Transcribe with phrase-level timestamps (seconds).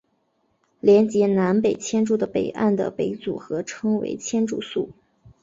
[0.79, 4.89] 连结南北千住的北岸的北组合称千住宿。